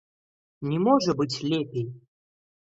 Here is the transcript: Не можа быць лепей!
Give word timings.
Не 0.69 0.79
можа 0.87 1.17
быць 1.21 1.41
лепей! 1.53 1.87